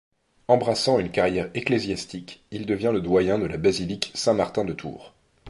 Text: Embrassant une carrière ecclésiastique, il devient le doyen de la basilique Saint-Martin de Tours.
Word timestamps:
Embrassant 0.47 0.97
une 0.97 1.11
carrière 1.11 1.51
ecclésiastique, 1.53 2.43
il 2.49 2.65
devient 2.65 2.89
le 2.91 3.01
doyen 3.01 3.37
de 3.37 3.45
la 3.45 3.57
basilique 3.57 4.11
Saint-Martin 4.15 4.65
de 4.65 4.73
Tours. 4.73 5.13